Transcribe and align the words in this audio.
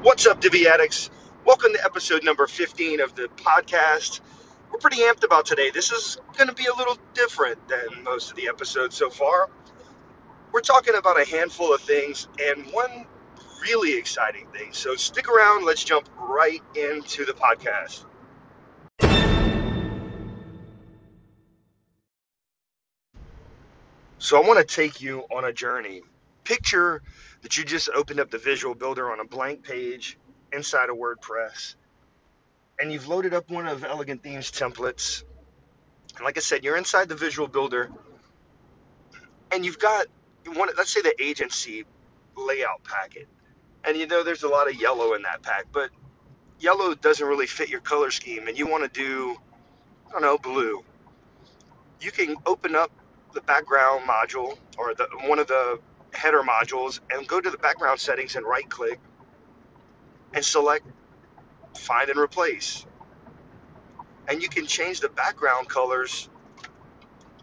What's 0.00 0.28
up, 0.28 0.40
Divi 0.40 0.68
Addicts? 0.68 1.10
Welcome 1.44 1.72
to 1.72 1.84
episode 1.84 2.22
number 2.22 2.46
15 2.46 3.00
of 3.00 3.16
the 3.16 3.24
podcast. 3.34 4.20
We're 4.70 4.78
pretty 4.78 4.98
amped 4.98 5.24
about 5.24 5.44
today. 5.44 5.70
This 5.70 5.90
is 5.90 6.18
going 6.36 6.46
to 6.46 6.54
be 6.54 6.66
a 6.66 6.72
little 6.72 6.96
different 7.14 7.66
than 7.66 8.04
most 8.04 8.30
of 8.30 8.36
the 8.36 8.46
episodes 8.46 8.96
so 8.96 9.10
far. 9.10 9.50
We're 10.52 10.60
talking 10.60 10.94
about 10.94 11.20
a 11.20 11.24
handful 11.24 11.74
of 11.74 11.80
things 11.80 12.28
and 12.40 12.66
one 12.66 13.06
really 13.60 13.98
exciting 13.98 14.46
thing. 14.52 14.72
So 14.72 14.94
stick 14.94 15.28
around. 15.28 15.64
Let's 15.64 15.82
jump 15.82 16.08
right 16.16 16.62
into 16.76 17.24
the 17.24 17.32
podcast. 17.32 18.04
So 24.18 24.40
I 24.40 24.46
want 24.46 24.60
to 24.60 24.64
take 24.64 25.00
you 25.00 25.24
on 25.34 25.44
a 25.44 25.52
journey. 25.52 26.02
Picture 26.48 27.02
that 27.42 27.58
you 27.58 27.64
just 27.66 27.90
opened 27.90 28.20
up 28.20 28.30
the 28.30 28.38
Visual 28.38 28.74
Builder 28.74 29.12
on 29.12 29.20
a 29.20 29.24
blank 29.24 29.64
page 29.64 30.16
inside 30.50 30.88
of 30.88 30.96
WordPress, 30.96 31.74
and 32.80 32.90
you've 32.90 33.06
loaded 33.06 33.34
up 33.34 33.50
one 33.50 33.66
of 33.68 33.84
Elegant 33.84 34.22
Themes 34.22 34.50
templates. 34.50 35.24
And 36.16 36.24
like 36.24 36.38
I 36.38 36.40
said, 36.40 36.64
you're 36.64 36.78
inside 36.78 37.10
the 37.10 37.16
Visual 37.16 37.48
Builder, 37.48 37.90
and 39.52 39.62
you've 39.62 39.78
got 39.78 40.06
one. 40.46 40.70
Let's 40.74 40.90
say 40.90 41.02
the 41.02 41.14
agency 41.22 41.84
layout 42.34 42.82
packet, 42.82 43.28
and 43.84 43.98
you 43.98 44.06
know 44.06 44.24
there's 44.24 44.42
a 44.42 44.48
lot 44.48 44.70
of 44.70 44.80
yellow 44.80 45.12
in 45.12 45.22
that 45.24 45.42
pack, 45.42 45.66
but 45.70 45.90
yellow 46.58 46.94
doesn't 46.94 47.26
really 47.26 47.46
fit 47.46 47.68
your 47.68 47.80
color 47.80 48.10
scheme, 48.10 48.48
and 48.48 48.56
you 48.56 48.66
want 48.66 48.90
to 48.90 49.00
do, 49.00 49.36
I 50.08 50.12
don't 50.12 50.22
know, 50.22 50.38
blue. 50.38 50.82
You 52.00 52.10
can 52.10 52.36
open 52.46 52.74
up 52.74 52.90
the 53.34 53.42
background 53.42 54.08
module 54.08 54.56
or 54.78 54.94
the 54.94 55.08
one 55.26 55.38
of 55.38 55.46
the 55.46 55.78
header 56.18 56.42
modules 56.42 57.00
and 57.12 57.28
go 57.28 57.40
to 57.40 57.50
the 57.50 57.58
background 57.58 58.00
settings 58.00 58.36
and 58.36 58.46
right 58.46 58.68
click 58.70 59.00
and 60.34 60.44
select 60.44 60.86
find 61.76 62.10
and 62.10 62.20
replace. 62.20 62.86
And 64.28 64.42
you 64.42 64.48
can 64.48 64.66
change 64.66 65.00
the 65.00 65.08
background 65.10 65.68
colors 65.68 66.30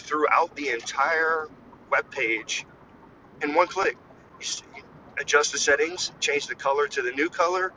throughout 0.00 0.56
the 0.56 0.70
entire 0.70 1.48
web 1.90 2.10
page 2.10 2.66
in 3.42 3.54
one 3.54 3.68
click. 3.68 3.96
You 4.40 4.46
adjust 5.20 5.52
the 5.52 5.58
settings, 5.58 6.12
change 6.20 6.48
the 6.48 6.56
color 6.56 6.88
to 6.88 7.02
the 7.02 7.12
new 7.12 7.30
color, 7.30 7.72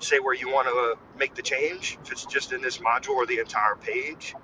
say 0.00 0.20
where 0.20 0.34
you 0.34 0.50
want 0.50 0.68
to 0.68 0.98
make 1.18 1.34
the 1.34 1.42
change, 1.42 1.98
if 2.04 2.12
it's 2.12 2.26
just 2.26 2.52
in 2.52 2.62
this 2.62 2.78
module 2.78 3.10
or 3.16 3.26
the 3.26 3.40
entire 3.40 3.76
page. 3.76 4.34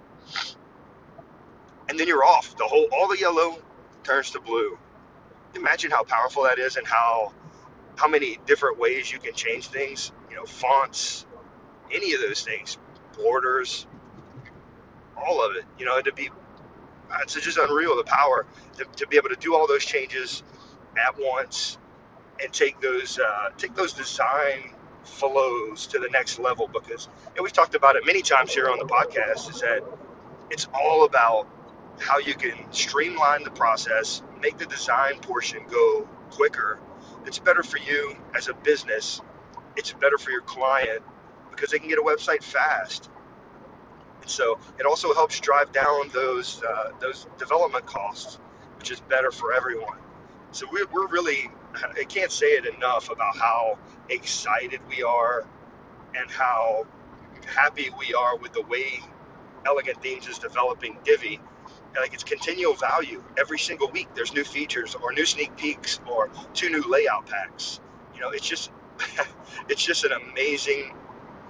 And 1.88 1.98
then 1.98 2.08
you're 2.08 2.24
off. 2.24 2.56
The 2.56 2.64
whole 2.66 2.88
all 2.92 3.08
the 3.08 3.18
yellow 3.18 3.58
turns 4.04 4.32
to 4.32 4.40
blue 4.40 4.78
imagine 5.54 5.90
how 5.90 6.04
powerful 6.04 6.44
that 6.44 6.58
is 6.58 6.76
and 6.76 6.86
how 6.86 7.32
how 7.96 8.08
many 8.08 8.38
different 8.46 8.78
ways 8.78 9.10
you 9.10 9.18
can 9.18 9.34
change 9.34 9.68
things. 9.68 10.12
You 10.30 10.36
know, 10.36 10.44
fonts, 10.44 11.26
any 11.92 12.14
of 12.14 12.20
those 12.20 12.42
things, 12.42 12.78
borders, 13.16 13.86
all 15.16 15.44
of 15.44 15.56
it. 15.56 15.64
You 15.78 15.86
know, 15.86 16.00
to 16.00 16.12
be 16.12 16.30
it's 17.22 17.34
just 17.34 17.58
unreal 17.58 17.96
the 17.96 18.04
power 18.04 18.46
to, 18.78 18.84
to 18.96 19.06
be 19.06 19.16
able 19.16 19.30
to 19.30 19.36
do 19.36 19.54
all 19.54 19.66
those 19.66 19.84
changes 19.84 20.42
at 20.96 21.16
once 21.18 21.78
and 22.42 22.52
take 22.52 22.80
those 22.80 23.18
uh, 23.18 23.50
take 23.56 23.74
those 23.74 23.92
design 23.92 24.74
flows 25.04 25.86
to 25.88 25.98
the 25.98 26.08
next 26.10 26.38
level 26.38 26.68
because 26.68 27.08
and 27.36 27.42
we've 27.42 27.52
talked 27.52 27.74
about 27.74 27.96
it 27.96 28.04
many 28.04 28.22
times 28.22 28.52
here 28.52 28.68
on 28.68 28.78
the 28.78 28.84
podcast 28.84 29.50
is 29.50 29.60
that 29.60 29.82
it's 30.50 30.68
all 30.74 31.04
about 31.04 31.48
how 31.98 32.18
you 32.18 32.34
can 32.34 32.54
streamline 32.72 33.42
the 33.42 33.50
process 33.50 34.22
make 34.40 34.58
the 34.58 34.66
design 34.66 35.18
portion 35.20 35.60
go 35.70 36.08
quicker, 36.30 36.78
it's 37.26 37.38
better 37.38 37.62
for 37.62 37.78
you 37.78 38.16
as 38.34 38.48
a 38.48 38.54
business. 38.54 39.20
It's 39.76 39.92
better 39.92 40.18
for 40.18 40.30
your 40.30 40.42
client 40.42 41.02
because 41.50 41.70
they 41.70 41.78
can 41.78 41.88
get 41.88 41.98
a 41.98 42.02
website 42.02 42.42
fast. 42.42 43.10
And 44.22 44.30
so 44.30 44.58
it 44.78 44.86
also 44.86 45.14
helps 45.14 45.40
drive 45.40 45.72
down 45.72 46.08
those 46.12 46.62
uh, 46.62 46.92
those 47.00 47.26
development 47.38 47.86
costs, 47.86 48.38
which 48.78 48.90
is 48.90 49.00
better 49.00 49.30
for 49.30 49.52
everyone. 49.52 49.98
So 50.52 50.66
we're, 50.72 50.86
we're 50.92 51.08
really, 51.08 51.50
I 51.74 52.04
can't 52.04 52.32
say 52.32 52.46
it 52.46 52.74
enough 52.74 53.10
about 53.10 53.36
how 53.36 53.78
excited 54.08 54.80
we 54.88 55.02
are 55.02 55.46
and 56.14 56.30
how 56.30 56.86
happy 57.46 57.90
we 57.98 58.14
are 58.14 58.36
with 58.36 58.52
the 58.52 58.62
way 58.62 59.00
Elegant 59.66 60.02
Themes 60.02 60.26
is 60.26 60.38
developing 60.38 60.96
Divi 61.04 61.40
like 61.96 62.12
it's 62.12 62.24
continual 62.24 62.74
value. 62.74 63.22
Every 63.38 63.58
single 63.58 63.90
week 63.90 64.08
there's 64.14 64.32
new 64.34 64.44
features 64.44 64.94
or 64.94 65.12
new 65.12 65.26
sneak 65.26 65.56
peeks 65.56 66.00
or 66.10 66.30
two 66.54 66.70
new 66.70 66.82
layout 66.88 67.26
packs. 67.26 67.80
You 68.14 68.20
know 68.20 68.30
it's 68.30 68.46
just 68.46 68.70
it's 69.68 69.84
just 69.84 70.04
an 70.04 70.12
amazing 70.12 70.94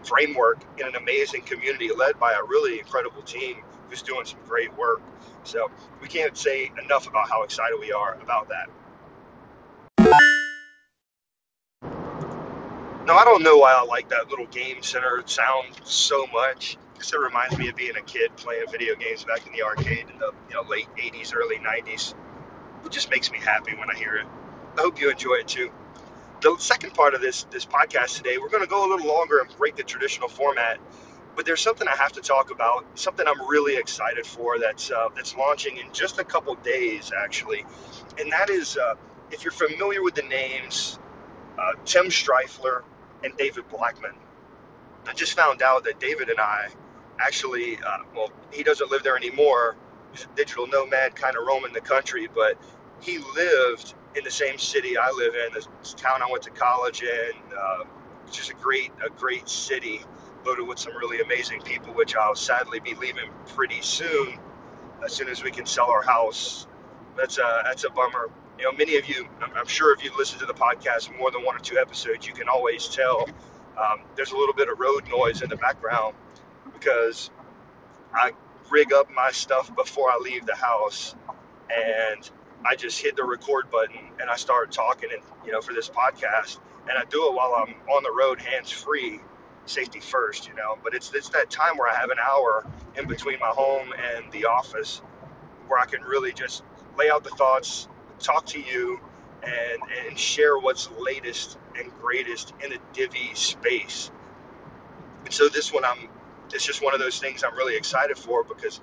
framework 0.05 0.63
in 0.79 0.87
an 0.87 0.97
amazing 0.97 1.43
community 1.43 1.91
led 1.93 2.19
by 2.19 2.33
a 2.33 2.43
really 2.43 2.79
incredible 2.79 3.23
team 3.23 3.57
who's 3.89 4.03
doing 4.03 4.25
some 4.25 4.39
great 4.47 4.77
work. 4.77 5.01
So 5.45 5.71
we 6.01 6.09
can't 6.09 6.37
say 6.37 6.71
enough 6.83 7.09
about 7.09 7.29
how 7.29 7.43
excited 7.43 7.79
we 7.81 7.93
are 7.93 8.15
about 8.23 8.49
that. 8.51 8.69
Now 13.07 13.17
i 13.17 13.25
don't 13.25 13.43
know 13.43 13.57
why 13.57 13.73
i 13.73 13.83
like 13.85 14.11
that 14.11 14.29
little 14.29 14.47
game 14.47 14.83
center 14.83 15.23
sound 15.25 15.69
so 15.83 16.27
much 16.27 16.77
it 17.01 17.19
reminds 17.19 17.57
me 17.57 17.69
of 17.69 17.77
being 17.77 17.97
a 17.97 18.03
kid 18.03 18.37
playing 18.37 18.65
video 18.71 18.95
games 18.95 19.25
back 19.25 19.47
in 19.47 19.53
the 19.53 19.63
arcade 19.63 20.07
in 20.11 20.19
the 20.19 20.33
you 20.49 20.55
know, 20.55 20.63
late 20.69 20.89
80s, 20.97 21.35
early 21.35 21.57
90s. 21.57 22.15
It 22.85 22.93
just 22.93 23.11
makes 23.11 23.31
me 23.31 23.39
happy 23.39 23.75
when 23.75 23.91
I 23.91 23.99
hear 23.99 24.17
it. 24.17 24.27
I 24.77 24.83
hope 24.83 25.01
you 25.01 25.11
enjoy 25.11 25.35
it 25.35 25.49
too. 25.49 25.71
The 26.41 26.57
second 26.59 26.95
part 26.95 27.15
of 27.15 27.21
this 27.21 27.45
this 27.45 27.67
podcast 27.67 28.17
today, 28.17 28.39
we're 28.39 28.49
going 28.49 28.63
to 28.63 28.69
go 28.69 28.87
a 28.87 28.89
little 28.89 29.09
longer 29.09 29.41
and 29.41 29.57
break 29.57 29.77
the 29.77 29.83
traditional 29.83 30.29
format. 30.29 30.79
But 31.35 31.47
there's 31.47 31.61
something 31.61 31.87
I 31.87 31.97
have 31.97 32.13
to 32.13 32.21
talk 32.21 32.51
about, 32.51 32.99
something 32.99 33.27
I'm 33.27 33.49
really 33.49 33.77
excited 33.77 34.27
for 34.27 34.59
that's 34.59 34.91
uh, 34.91 35.09
that's 35.15 35.37
launching 35.37 35.79
in 35.79 35.93
just 35.93 36.19
a 36.19 36.25
couple 36.25 36.55
days, 36.57 37.13
actually, 37.17 37.65
and 38.19 38.33
that 38.33 38.51
is 38.51 38.77
uh, 38.77 38.95
if 39.31 39.45
you're 39.45 39.53
familiar 39.53 40.03
with 40.03 40.15
the 40.15 40.23
names 40.23 40.99
uh, 41.59 41.73
Tim 41.85 42.07
Strifler 42.07 42.83
and 43.25 43.37
David 43.37 43.69
Blackmon. 43.69 44.15
I 45.07 45.13
just 45.15 45.35
found 45.35 45.63
out 45.63 45.85
that 45.85 46.01
David 46.01 46.29
and 46.29 46.39
I 46.41 46.69
actually, 47.21 47.79
uh, 47.79 47.99
well, 48.15 48.31
he 48.53 48.63
doesn't 48.63 48.91
live 48.91 49.03
there 49.03 49.17
anymore. 49.17 49.77
He's 50.13 50.25
a 50.25 50.37
digital 50.37 50.67
nomad, 50.67 51.15
kind 51.15 51.37
of 51.37 51.47
roaming 51.47 51.73
the 51.73 51.81
country, 51.81 52.29
but 52.33 52.59
he 53.01 53.19
lived 53.19 53.95
in 54.17 54.25
the 54.25 54.31
same 54.31 54.59
city 54.59 54.97
I 54.97 55.11
live 55.11 55.35
in, 55.35 55.53
the 55.55 55.67
town 55.97 56.23
I 56.23 56.31
went 56.31 56.43
to 56.45 56.51
college 56.51 57.03
in. 57.03 57.33
Uh, 57.57 57.85
just 58.31 58.51
a 58.51 58.55
great, 58.55 58.91
a 59.05 59.09
great 59.11 59.49
city 59.49 60.01
loaded 60.45 60.67
with 60.67 60.79
some 60.79 60.95
really 60.97 61.21
amazing 61.21 61.63
people, 61.63 61.93
which 61.95 62.17
I'll 62.17 62.35
sadly 62.35 62.81
be 62.81 62.95
leaving 62.95 63.31
pretty 63.47 63.81
soon, 63.81 64.39
as 65.05 65.13
soon 65.13 65.29
as 65.29 65.43
we 65.43 65.51
can 65.51 65.67
sell 65.67 65.91
our 65.91 66.03
house. 66.03 66.67
That's 67.17 67.39
a, 67.39 67.63
that's 67.65 67.85
a 67.85 67.91
bummer. 67.91 68.31
You 68.59 68.65
know, 68.65 68.73
many 68.73 68.97
of 68.97 69.09
you, 69.09 69.29
I'm 69.41 69.67
sure 69.67 69.95
if 69.95 70.05
you 70.05 70.11
listen 70.19 70.39
to 70.41 70.47
the 70.47 70.55
podcast 70.55 71.17
more 71.19 71.31
than 71.31 71.45
one 71.45 71.57
or 71.57 71.61
two 71.61 71.79
episodes, 71.79 72.27
you 72.27 72.33
can 72.33 72.49
always 72.49 72.89
tell 72.89 73.29
um, 73.79 74.01
there's 74.17 74.33
a 74.33 74.37
little 74.37 74.55
bit 74.55 74.69
of 74.69 74.79
road 74.79 75.09
noise 75.09 75.43
in 75.43 75.49
the 75.49 75.57
background 75.57 76.15
because 76.79 77.31
I 78.15 78.33
rig 78.71 78.93
up 78.93 79.11
my 79.15 79.31
stuff 79.31 79.75
before 79.75 80.11
I 80.11 80.19
leave 80.23 80.47
the 80.47 80.57
house 80.57 81.15
and 81.71 82.31
I 82.65 82.77
just 82.77 83.01
hit 83.01 83.17
the 83.17 83.25
record 83.25 83.71
button 83.71 83.99
and 84.21 84.31
I 84.31 84.37
start 84.37 84.73
talking 84.73 85.11
and 85.13 85.23
you 85.45 85.53
know 85.53 85.61
for 85.61 85.73
this 85.73 85.89
podcast 85.89 86.59
and 86.89 86.99
I 86.99 87.05
do 87.05 87.29
it 87.29 87.35
while 87.35 87.55
I'm 87.57 87.75
on 87.91 88.03
the 88.03 88.13
road 88.13 88.41
hands 88.41 88.71
free 88.71 89.21
safety 89.67 90.01
first 90.01 90.49
you 90.49 90.55
know. 90.55 90.79
But 90.83 90.95
it's 90.95 91.13
it's 91.15 91.31
that 91.31 91.51
time 91.51 91.77
where 91.77 91.91
I 91.91 91.97
have 91.97 92.11
an 92.11 92.19
hour 92.19 92.67
in 92.97 93.07
between 93.07 93.39
my 93.39 93.49
home 93.49 93.93
and 93.93 94.31
the 94.33 94.47
office 94.47 95.01
where 95.67 95.81
I 95.81 95.87
can 95.87 96.03
really 96.03 96.33
just 96.33 96.63
lay 96.99 97.11
out 97.11 97.25
the 97.25 97.31
thoughts 97.31 97.89
talk 98.19 98.47
to 98.47 98.61
you 98.61 99.01
and 99.43 99.83
and 100.07 100.19
share 100.19 100.59
what's 100.59 100.91
latest 100.99 101.59
and 101.79 101.93
greatest 102.01 102.53
in 102.65 102.71
the 102.71 102.79
Divi 102.93 103.35
space. 103.35 104.11
And 105.25 105.33
so 105.33 105.49
this 105.49 105.73
one 105.73 105.85
I'm 105.85 106.09
it's 106.55 106.67
just 106.67 106.83
one 106.85 106.95
of 106.95 107.01
those 107.01 107.19
things 107.21 107.45
I'm 107.45 107.57
really 107.57 107.77
excited 107.77 108.19
for 108.19 108.45
because 108.45 108.81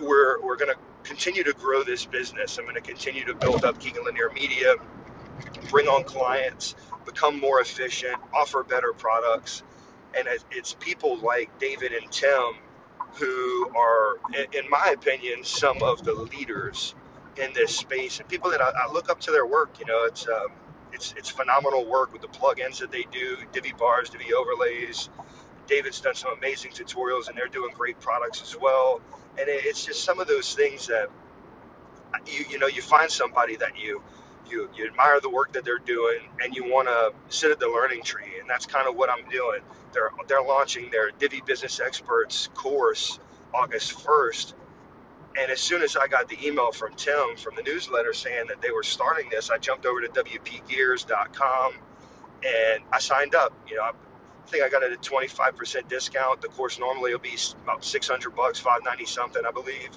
we're 0.00 0.40
we're 0.42 0.56
going 0.56 0.74
to 0.74 0.80
continue 1.04 1.44
to 1.44 1.54
grow 1.54 1.84
this 1.84 2.06
business. 2.06 2.58
I'm 2.58 2.64
going 2.64 2.76
to 2.76 2.82
continue 2.82 3.24
to 3.26 3.34
build 3.34 3.64
up 3.64 3.80
Keegan 3.80 4.04
Linear 4.04 4.30
Media, 4.34 4.74
bring 5.70 5.88
on 5.88 6.04
clients, 6.04 6.76
become 7.06 7.40
more 7.40 7.60
efficient, 7.60 8.16
offer 8.34 8.64
better 8.64 8.92
products, 8.94 9.62
and 10.16 10.28
it's 10.52 10.74
people 10.80 11.18
like 11.18 11.58
David 11.60 11.92
and 11.92 12.10
Tim 12.12 12.54
who 13.14 13.70
are, 13.76 14.18
in 14.54 14.70
my 14.70 14.92
opinion, 14.94 15.44
some 15.44 15.82
of 15.82 16.04
the 16.04 16.14
leaders 16.14 16.94
in 17.36 17.52
this 17.54 17.76
space 17.76 18.20
and 18.20 18.28
people 18.28 18.50
that 18.50 18.62
I, 18.62 18.70
I 18.88 18.92
look 18.92 19.10
up 19.10 19.20
to 19.22 19.32
their 19.32 19.46
work. 19.46 19.78
You 19.80 19.86
know, 19.86 20.04
it's 20.06 20.28
um, 20.28 20.48
it's 20.92 21.14
it's 21.16 21.30
phenomenal 21.30 21.86
work 21.86 22.12
with 22.12 22.22
the 22.22 22.28
plugins 22.28 22.78
that 22.80 22.92
they 22.92 23.04
do, 23.12 23.38
Divi 23.52 23.72
bars, 23.78 24.10
Divi 24.10 24.34
overlays, 24.34 25.10
David's 25.66 26.00
done 26.00 26.14
some 26.14 26.32
amazing 26.38 26.72
tutorials 26.72 27.28
and 27.28 27.36
they're 27.38 27.48
doing 27.48 27.72
great 27.74 28.00
products 28.00 28.42
as 28.42 28.56
well. 28.60 29.00
And 29.38 29.46
it's 29.48 29.86
just 29.86 30.04
some 30.04 30.20
of 30.20 30.28
those 30.28 30.54
things 30.54 30.88
that 30.88 31.08
you 32.26 32.44
you 32.50 32.58
know 32.58 32.66
you 32.68 32.82
find 32.82 33.10
somebody 33.10 33.56
that 33.56 33.78
you 33.78 34.02
you, 34.48 34.68
you 34.76 34.86
admire 34.86 35.20
the 35.20 35.30
work 35.30 35.52
that 35.54 35.64
they're 35.64 35.78
doing 35.78 36.20
and 36.42 36.56
you 36.56 36.64
want 36.64 36.88
to 36.88 37.12
sit 37.34 37.50
at 37.52 37.60
the 37.60 37.68
learning 37.68 38.02
tree. 38.02 38.38
And 38.40 38.50
that's 38.50 38.66
kind 38.66 38.88
of 38.88 38.96
what 38.96 39.10
i'm 39.10 39.28
doing. 39.30 39.60
They're 39.92 40.10
they're 40.28 40.42
launching 40.42 40.90
their 40.90 41.10
Divi 41.12 41.42
business 41.46 41.80
experts 41.80 42.48
course 42.54 43.18
august 43.54 43.94
1st 44.04 44.54
and 45.38 45.50
as 45.50 45.60
soon 45.60 45.82
as 45.82 45.96
i 45.96 46.06
got 46.08 46.28
the 46.28 46.38
email 46.46 46.72
from 46.72 46.94
tim 46.94 47.36
from 47.36 47.54
the 47.56 47.62
newsletter 47.62 48.12
saying 48.12 48.46
that 48.48 48.62
they 48.62 48.70
were 48.70 48.82
starting 48.84 49.28
this 49.30 49.50
i 49.50 49.58
jumped 49.58 49.86
over 49.86 50.00
to 50.02 50.08
wpgears.com 50.08 51.74
and 52.44 52.84
i 52.92 52.98
signed 53.00 53.34
up. 53.34 53.54
You 53.68 53.76
know 53.76 53.82
I, 53.82 53.92
think 54.48 54.64
I 54.64 54.68
got 54.68 54.82
it 54.82 54.92
at 54.92 55.02
25% 55.02 55.88
discount. 55.88 56.40
The 56.40 56.48
course 56.48 56.78
normally 56.78 57.12
will 57.12 57.20
be 57.20 57.36
about 57.62 57.84
600 57.84 58.34
bucks, 58.34 58.58
590 58.58 59.06
something, 59.06 59.42
I 59.46 59.50
believe. 59.50 59.90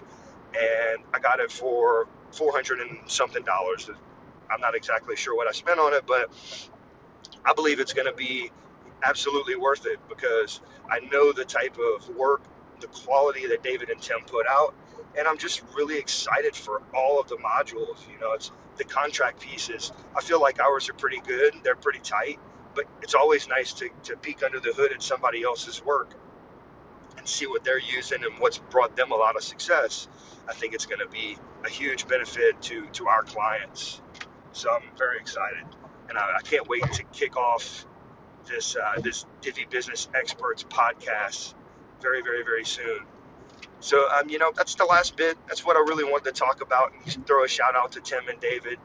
And 0.54 1.04
I 1.14 1.20
got 1.20 1.40
it 1.40 1.52
for 1.52 2.08
400 2.32 2.80
and 2.80 3.00
something 3.10 3.44
dollars. 3.44 3.90
I'm 4.50 4.62
not 4.62 4.76
exactly 4.76 5.16
sure 5.16 5.36
what 5.36 5.48
I 5.48 5.52
spent 5.52 5.80
on 5.80 5.94
it, 5.94 6.06
but 6.06 6.32
I 7.44 7.54
believe 7.54 7.80
it's 7.80 7.94
going 7.94 8.08
to 8.08 8.14
be 8.14 8.52
absolutely 9.04 9.56
worth 9.56 9.86
it 9.86 10.00
because 10.08 10.62
I 10.90 11.00
know 11.00 11.32
the 11.32 11.46
type 11.46 11.78
of 11.78 12.16
work, 12.16 12.44
the 12.80 12.88
quality 12.88 13.48
that 13.48 13.64
David 13.64 13.90
and 13.90 14.02
Tim 14.02 14.20
put 14.26 14.46
out, 14.50 14.76
and 15.18 15.28
I'm 15.28 15.38
just 15.38 15.62
really 15.76 15.98
excited 15.98 16.56
for 16.56 16.82
all 16.94 17.20
of 17.20 17.28
the 17.28 17.38
modules. 17.38 18.08
You 18.12 18.20
know, 18.20 18.34
it's 18.34 18.52
the 18.78 18.84
contract 18.84 19.42
pieces. 19.42 19.92
I 20.16 20.22
feel 20.22 20.42
like 20.42 20.60
ours 20.60 20.90
are 20.90 20.94
pretty 20.94 21.22
good. 21.22 21.56
They're 21.64 21.76
pretty 21.76 22.00
tight, 22.00 22.40
but 22.76 22.86
it's 23.02 23.16
always 23.16 23.48
nice 23.48 23.74
to, 23.74 23.90
to 24.04 24.18
peek 24.18 24.44
under 24.44 24.60
the 24.60 24.74
hood 24.74 24.92
at 24.92 25.02
somebody 25.02 25.44
else's 25.44 25.84
work 25.84 26.14
and 27.18 27.28
see 27.28 27.48
what 27.48 27.64
they're 27.64 27.80
using 27.80 28.24
and 28.24 28.40
what's 28.40 28.58
brought 28.58 28.96
them 28.96 29.12
a 29.12 29.16
lot 29.16 29.36
of 29.36 29.44
success. 29.44 30.08
I 30.48 30.54
think 30.54 30.74
it's 30.74 30.86
going 30.86 31.00
to 31.00 31.08
be 31.08 31.38
a 31.66 31.70
huge 31.70 32.08
benefit 32.08 32.62
to, 32.64 32.86
to 32.94 33.08
our 33.08 33.24
clients. 33.24 34.02
So 34.52 34.70
I'm 34.72 34.84
very 34.98 35.18
excited, 35.18 35.66
and 36.10 36.18
I, 36.18 36.38
I 36.38 36.42
can't 36.42 36.68
wait 36.68 36.84
to 36.84 37.04
kick 37.12 37.36
off 37.36 37.86
this 38.48 38.76
uh, 38.76 39.02
this 39.02 39.26
Divi 39.42 39.66
Business 39.70 40.08
Experts 40.14 40.64
podcast 40.64 41.56
very, 42.02 42.22
very, 42.22 42.44
very 42.44 42.64
soon. 42.64 43.00
So, 43.80 44.08
um, 44.10 44.30
you 44.30 44.40
know, 44.40 44.52
that's 44.56 44.76
the 44.76 44.86
last 44.86 45.16
bit. 45.16 45.38
That's 45.48 45.66
what 45.66 45.76
I 45.76 45.80
really 45.80 46.04
wanted 46.04 46.34
to 46.34 46.40
talk 46.40 46.62
about 46.62 46.94
and 46.94 47.28
throw 47.28 47.44
a 47.44 47.48
shout 47.48 47.76
out 47.76 47.92
to 47.94 48.02
Tim 48.02 48.28
and 48.30 48.40
David. 48.40 48.80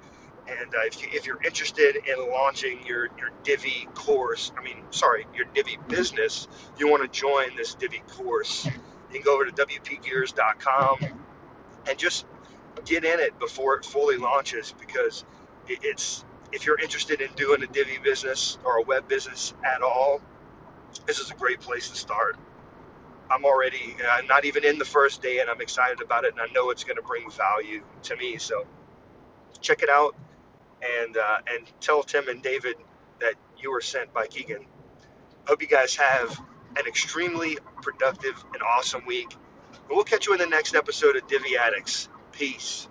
And 0.50 0.74
uh, 0.74 0.78
if, 0.86 1.02
you, 1.02 1.08
if 1.12 1.26
you're 1.26 1.42
interested 1.42 1.96
in 1.96 2.30
launching 2.30 2.84
your, 2.86 3.04
your 3.18 3.30
Divi 3.44 3.88
course, 3.94 4.52
I 4.58 4.62
mean, 4.62 4.78
sorry, 4.90 5.26
your 5.34 5.46
Divi 5.54 5.78
business, 5.88 6.48
you 6.78 6.88
want 6.88 7.02
to 7.02 7.20
join 7.20 7.56
this 7.56 7.74
Divi 7.74 8.02
course, 8.08 8.66
you 8.66 8.72
can 9.12 9.22
go 9.22 9.34
over 9.34 9.44
to 9.44 9.52
WPGears.com 9.52 10.98
and 11.88 11.98
just 11.98 12.26
get 12.84 13.04
in 13.04 13.20
it 13.20 13.38
before 13.38 13.76
it 13.76 13.84
fully 13.84 14.16
launches 14.16 14.74
because 14.78 15.24
it's 15.68 16.24
if 16.52 16.66
you're 16.66 16.80
interested 16.80 17.20
in 17.20 17.32
doing 17.34 17.62
a 17.62 17.66
Divi 17.66 17.98
business 18.02 18.58
or 18.64 18.78
a 18.78 18.82
web 18.82 19.08
business 19.08 19.54
at 19.64 19.82
all, 19.82 20.20
this 21.06 21.18
is 21.20 21.30
a 21.30 21.34
great 21.34 21.60
place 21.60 21.90
to 21.90 21.96
start. 21.96 22.36
I'm 23.30 23.44
already 23.44 23.94
uh, 24.10 24.22
not 24.28 24.44
even 24.44 24.64
in 24.64 24.78
the 24.78 24.84
first 24.84 25.22
day, 25.22 25.38
and 25.38 25.48
I'm 25.48 25.60
excited 25.60 26.00
about 26.02 26.24
it, 26.24 26.32
and 26.32 26.40
I 26.40 26.52
know 26.52 26.70
it's 26.70 26.82
going 26.82 26.96
to 26.96 27.02
bring 27.02 27.30
value 27.30 27.82
to 28.04 28.16
me. 28.16 28.38
So 28.38 28.66
check 29.60 29.82
it 29.82 29.88
out, 29.88 30.16
and 30.82 31.16
uh, 31.16 31.38
and 31.52 31.66
tell 31.80 32.02
Tim 32.02 32.28
and 32.28 32.42
David 32.42 32.76
that 33.20 33.34
you 33.58 33.72
were 33.72 33.80
sent 33.80 34.12
by 34.12 34.26
Keegan. 34.26 34.66
Hope 35.46 35.62
you 35.62 35.68
guys 35.68 35.96
have 35.96 36.38
an 36.76 36.86
extremely 36.86 37.58
productive 37.82 38.42
and 38.52 38.62
awesome 38.62 39.04
week. 39.06 39.32
And 39.72 39.96
we'll 39.96 40.04
catch 40.04 40.26
you 40.26 40.32
in 40.32 40.38
the 40.38 40.46
next 40.46 40.74
episode 40.74 41.16
of 41.16 41.26
Divi 41.26 41.56
Addicts. 41.56 42.08
Peace. 42.32 42.88